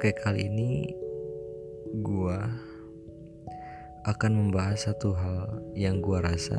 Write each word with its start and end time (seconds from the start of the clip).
Oke, 0.00 0.16
kali 0.16 0.48
ini 0.48 0.96
gua 2.00 2.40
akan 4.08 4.32
membahas 4.32 4.88
satu 4.88 5.12
hal 5.12 5.60
yang 5.76 6.00
gua 6.00 6.24
rasa 6.24 6.56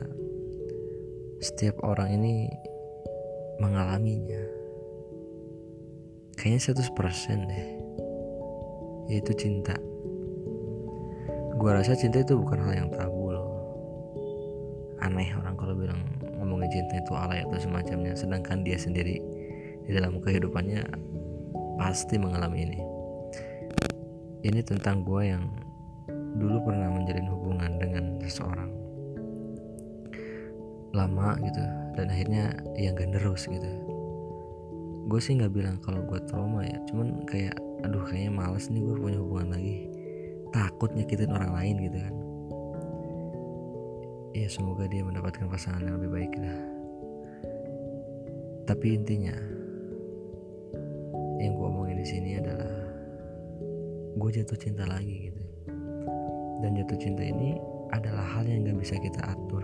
setiap 1.42 1.82
orang 1.82 2.22
ini 2.22 2.46
mengalaminya. 3.58 4.46
Kayaknya 6.38 6.86
100% 6.94 7.50
deh. 7.50 7.68
Yaitu 9.10 9.34
cinta. 9.34 9.74
Gua 11.58 11.82
rasa 11.82 11.98
cinta 11.98 12.22
itu 12.22 12.38
bukan 12.38 12.62
hal 12.62 12.78
yang 12.78 12.94
tabu 12.94 13.34
loh. 13.34 13.50
Aneh 15.02 15.34
orang 15.34 15.58
kalau 15.58 15.74
bilang 15.74 15.98
ngomongin 16.38 16.70
cinta 16.70 17.02
itu 17.02 17.18
alay 17.18 17.42
atau 17.42 17.58
semacamnya 17.58 18.14
sedangkan 18.14 18.62
dia 18.62 18.78
sendiri 18.78 19.18
di 19.90 19.98
dalam 19.98 20.22
kehidupannya 20.22 20.86
pasti 21.82 22.22
mengalami 22.22 22.70
ini 22.70 22.91
ini 24.42 24.62
tentang 24.66 25.06
gue 25.06 25.22
yang 25.22 25.46
dulu 26.38 26.66
pernah 26.66 26.90
menjalin 26.90 27.30
hubungan 27.30 27.72
dengan 27.78 28.18
seseorang. 28.26 28.72
Lama 30.92 31.38
gitu 31.46 31.64
dan 31.96 32.06
akhirnya 32.10 32.58
yang 32.76 32.98
gak 32.98 33.14
terus 33.16 33.46
gitu. 33.46 33.72
Gue 35.08 35.20
sih 35.22 35.38
nggak 35.38 35.54
bilang 35.54 35.78
kalau 35.84 36.02
gue 36.08 36.20
trauma 36.26 36.66
ya 36.66 36.78
cuman 36.90 37.26
kayak 37.28 37.56
aduh 37.86 38.02
kayaknya 38.06 38.32
males 38.32 38.68
nih 38.72 38.82
gue 38.82 38.96
punya 38.98 39.20
hubungan 39.22 39.54
lagi. 39.54 39.88
Takut 40.52 40.90
nyakitin 40.92 41.32
orang 41.32 41.52
lain 41.56 41.76
gitu 41.86 41.98
kan. 42.02 42.16
Ya 44.32 44.48
semoga 44.50 44.88
dia 44.88 45.04
mendapatkan 45.06 45.48
pasangan 45.52 45.86
yang 45.86 45.96
lebih 46.02 46.12
baik 46.12 46.34
lah. 46.40 46.60
Tapi 48.66 48.88
intinya 48.96 49.36
yang 51.42 51.54
gue 51.58 51.68
omongin 51.68 51.98
di 52.00 52.08
sini 52.08 52.40
adalah 52.40 52.81
gue 54.18 54.30
jatuh 54.32 54.60
cinta 54.60 54.84
lagi 54.84 55.32
gitu. 55.32 55.44
Dan 56.62 56.78
jatuh 56.78 56.98
cinta 57.00 57.24
ini 57.24 57.58
adalah 57.92 58.24
hal 58.38 58.48
yang 58.48 58.68
gak 58.68 58.80
bisa 58.80 58.96
kita 59.00 59.22
atur. 59.24 59.64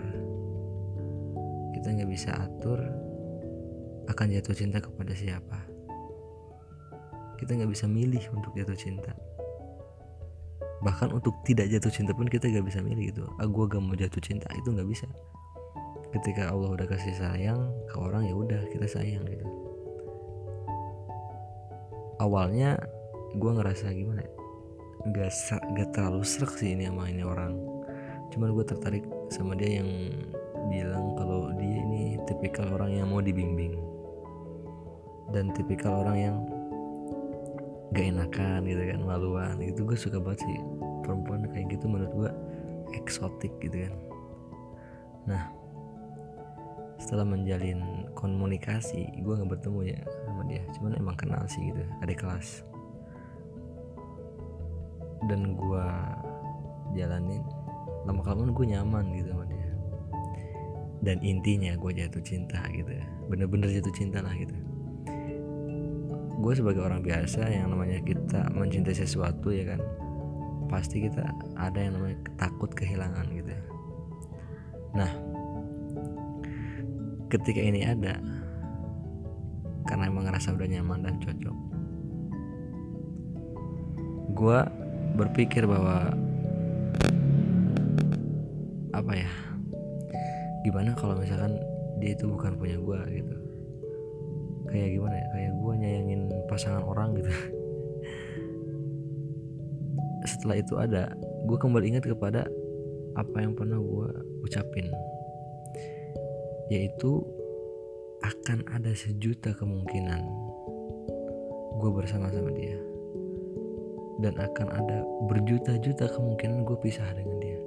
Kita 1.75 1.93
gak 1.93 2.09
bisa 2.09 2.31
atur 2.35 2.79
akan 4.07 4.27
jatuh 4.31 4.55
cinta 4.55 4.79
kepada 4.79 5.13
siapa. 5.13 5.59
Kita 7.37 7.53
gak 7.53 7.69
bisa 7.69 7.85
milih 7.85 8.23
untuk 8.33 8.55
jatuh 8.55 8.77
cinta. 8.77 9.13
Bahkan 10.81 11.13
untuk 11.13 11.37
tidak 11.45 11.69
jatuh 11.69 11.91
cinta 11.93 12.11
pun 12.15 12.25
kita 12.25 12.49
gak 12.49 12.65
bisa 12.65 12.81
milih 12.81 13.13
gitu. 13.13 13.23
Ah 13.37 13.45
gue 13.45 13.65
gak 13.67 13.81
mau 13.83 13.93
jatuh 13.93 14.21
cinta 14.23 14.47
itu 14.57 14.73
gak 14.73 14.87
bisa. 14.89 15.07
Ketika 16.15 16.49
Allah 16.49 16.73
udah 16.73 16.87
kasih 16.87 17.13
sayang 17.13 17.67
ke 17.91 17.95
orang 17.99 18.25
ya 18.25 18.33
udah 18.33 18.61
kita 18.73 18.87
sayang 18.89 19.21
gitu. 19.27 19.45
Awalnya 22.17 22.81
gue 23.37 23.51
ngerasa 23.53 23.93
gimana 23.93 24.25
ya? 24.25 24.31
Gak, 25.13 25.31
gak 25.77 25.89
terlalu 25.93 26.25
serak 26.25 26.57
sih 26.57 26.73
ini 26.73 26.89
sama 26.89 27.07
ini 27.07 27.21
orang. 27.21 27.53
Cuman 28.33 28.51
gue 28.57 28.65
tertarik 28.65 29.05
sama 29.29 29.53
dia 29.53 29.79
yang 29.79 29.89
bilang 30.67 31.15
kalau 31.15 31.53
dia 31.55 31.79
ini 31.79 32.17
tipikal 32.25 32.67
orang 32.75 32.97
yang 32.97 33.07
mau 33.07 33.21
dibimbing. 33.21 33.77
Dan 35.31 35.53
tipikal 35.53 36.01
orang 36.03 36.17
yang 36.17 36.37
gak 37.93 38.05
enakan 38.09 38.65
gitu 38.65 38.83
kan 38.83 38.99
maluan. 39.05 39.55
Itu 39.61 39.85
gue 39.85 39.95
suka 39.95 40.17
banget 40.17 40.43
sih. 40.43 40.57
Perempuan 41.05 41.47
kayak 41.53 41.71
gitu 41.71 41.85
menurut 41.87 42.13
gue 42.17 42.31
eksotik 42.97 43.53
gitu 43.61 43.85
kan. 43.87 43.95
Nah 45.29 45.43
setelah 46.97 47.29
menjalin 47.29 48.09
komunikasi 48.17 49.21
gue 49.21 49.33
nggak 49.37 49.55
bertemu 49.55 49.79
ya 49.93 50.01
sama 50.25 50.41
dia. 50.49 50.65
Cuman 50.75 50.97
emang 50.97 51.15
kenal 51.15 51.45
sih 51.47 51.71
gitu 51.71 51.85
ada 52.01 52.11
kelas 52.11 52.65
dan 55.27 55.53
gue 55.55 55.87
jalanin 56.95 57.43
lama 58.07 58.23
kelamaan 58.23 58.55
gue 58.55 58.65
nyaman 58.65 59.05
gitu 59.15 59.29
sama 59.35 59.45
dia. 59.47 59.69
Dan 61.03 61.21
intinya 61.21 61.75
gue 61.77 61.91
jatuh 61.93 62.23
cinta 62.25 62.59
gitu 62.73 62.89
bener-bener 63.27 63.69
jatuh 63.69 63.93
cinta 63.93 64.23
lah 64.23 64.33
gitu. 64.33 64.55
Gue 66.37 66.53
sebagai 66.55 66.81
orang 66.81 67.03
biasa 67.03 67.45
yang 67.51 67.69
namanya 67.69 67.99
kita 68.01 68.47
mencintai 68.55 68.95
sesuatu 68.95 69.51
ya 69.51 69.75
kan 69.75 69.81
pasti 70.67 71.07
kita 71.07 71.23
ada 71.55 71.79
yang 71.79 71.95
namanya 71.97 72.19
takut 72.35 72.69
kehilangan 72.75 73.25
gitu 73.31 73.55
nah 74.93 75.11
ketika 77.31 77.59
ini 77.59 77.87
ada 77.87 78.19
karena 79.87 80.11
emang 80.11 80.27
ngerasa 80.27 80.55
udah 80.55 80.67
nyaman 80.67 80.99
dan 81.07 81.15
cocok 81.23 81.57
gue 84.35 84.59
berpikir 85.17 85.65
bahwa 85.65 86.13
apa 88.93 89.13
ya 89.17 89.29
gimana 90.61 90.93
kalau 90.93 91.17
misalkan 91.17 91.57
dia 91.97 92.13
itu 92.13 92.29
bukan 92.29 92.53
punya 92.61 92.77
gue 92.77 92.99
gitu. 93.17 93.35
Kayak 94.69 94.89
gimana 94.93 95.15
ya 95.17 95.27
kayak 95.33 95.51
gue 95.57 95.73
nyayangin 95.81 96.21
pasangan 96.45 96.85
orang 96.85 97.17
gitu. 97.17 97.29
Setelah 100.29 100.55
itu 100.61 100.73
ada 100.77 101.09
gue 101.49 101.57
kembali 101.57 101.97
ingat 101.97 102.05
kepada 102.05 102.45
apa 103.17 103.37
yang 103.41 103.57
pernah 103.57 103.81
gue 103.81 104.09
ucapin. 104.45 104.93
Yaitu 106.69 107.25
akan 108.21 108.65
ada 108.69 108.93
sejuta 108.93 109.53
kemungkinan 109.53 110.21
gue 111.77 111.91
bersama 111.93 112.33
sama 112.33 112.49
dia 112.49 112.96
dan 114.17 114.33
akan 114.37 114.67
ada 114.73 115.05
berjuta-juta 115.29 116.09
kemungkinan 116.09 116.65
gue 116.65 116.77
pisah 116.81 117.05
dengan 117.13 117.37
dia. 117.37 117.59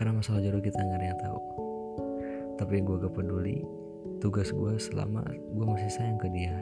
Karena 0.00 0.16
masalah 0.16 0.40
jodoh 0.40 0.64
kita 0.64 0.80
nggak 0.80 0.98
ada 1.00 1.08
yang 1.12 1.20
tahu. 1.20 1.40
Tapi 2.56 2.74
gue 2.84 2.96
gak 3.00 3.14
peduli 3.16 3.64
tugas 4.20 4.52
gue 4.52 4.76
selama 4.80 5.24
gue 5.28 5.66
masih 5.68 5.92
sayang 5.92 6.16
ke 6.20 6.28
dia. 6.32 6.56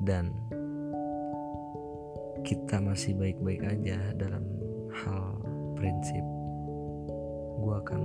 Dan 0.00 0.32
kita 2.46 2.80
masih 2.80 3.14
baik-baik 3.18 3.62
aja 3.66 3.98
dalam 4.14 4.46
hal 4.90 5.38
prinsip. 5.74 6.22
Gue 7.60 7.74
akan 7.74 8.02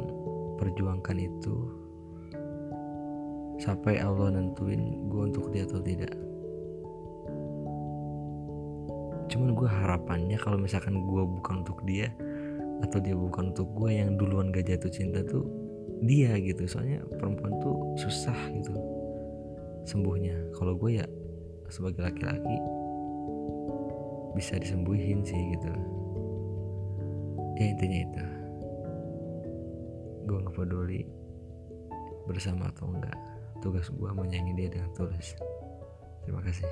perjuangkan 0.57 1.17
itu 1.21 1.55
sampai 3.61 4.03
Allah 4.03 4.35
nentuin 4.35 5.07
gue 5.07 5.21
untuk 5.31 5.53
dia 5.53 5.63
atau 5.63 5.79
tidak 5.79 6.11
cuman 9.35 9.51
gue 9.51 9.67
harapannya 9.67 10.39
kalau 10.39 10.55
misalkan 10.55 11.03
gue 11.03 11.23
bukan 11.27 11.67
untuk 11.67 11.83
dia 11.83 12.07
atau 12.79 13.03
dia 13.03 13.11
bukan 13.11 13.51
untuk 13.51 13.67
gue 13.75 13.91
yang 13.91 14.15
duluan 14.15 14.47
gak 14.55 14.71
jatuh 14.71 14.87
cinta 14.87 15.19
tuh 15.27 15.43
dia 15.99 16.39
gitu. 16.39 16.63
Soalnya 16.63 17.03
perempuan 17.19 17.59
tuh 17.59 17.99
susah 17.99 18.39
gitu 18.55 18.71
sembuhnya. 19.83 20.55
Kalau 20.55 20.79
gue 20.79 21.03
ya 21.03 21.05
sebagai 21.67 22.07
laki-laki 22.07 22.55
bisa 24.39 24.55
disembuhin 24.55 25.19
sih 25.27 25.35
gitu. 25.51 25.67
Ya 27.59 27.75
intinya 27.75 27.99
itu. 28.07 28.23
Gue 30.31 30.37
gak 30.47 30.55
peduli 30.55 31.03
bersama 32.23 32.71
atau 32.71 32.87
enggak 32.87 33.19
tugas 33.59 33.91
gue 33.91 34.09
menyanyi 34.15 34.63
dia 34.63 34.79
dengan 34.79 34.95
tulus. 34.95 35.35
Terima 36.23 36.39
kasih 36.39 36.65